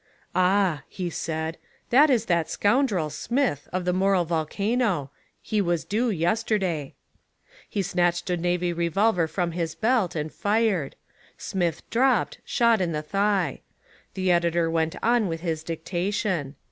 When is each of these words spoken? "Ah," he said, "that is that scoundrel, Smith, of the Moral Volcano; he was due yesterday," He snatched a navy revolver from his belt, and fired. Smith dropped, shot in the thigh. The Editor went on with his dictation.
"Ah," 0.33 0.81
he 0.89 1.11
said, 1.11 1.59
"that 1.91 2.09
is 2.09 2.25
that 2.25 2.49
scoundrel, 2.49 3.11
Smith, 3.11 3.69
of 3.71 3.85
the 3.85 3.93
Moral 3.93 4.25
Volcano; 4.25 5.11
he 5.43 5.61
was 5.61 5.85
due 5.85 6.09
yesterday," 6.09 6.95
He 7.69 7.83
snatched 7.83 8.27
a 8.31 8.35
navy 8.35 8.73
revolver 8.73 9.27
from 9.27 9.51
his 9.51 9.75
belt, 9.75 10.15
and 10.15 10.33
fired. 10.33 10.95
Smith 11.37 11.87
dropped, 11.91 12.39
shot 12.43 12.81
in 12.81 12.93
the 12.93 13.03
thigh. 13.03 13.61
The 14.15 14.31
Editor 14.31 14.71
went 14.71 14.95
on 15.03 15.27
with 15.27 15.41
his 15.41 15.61
dictation. 15.61 16.55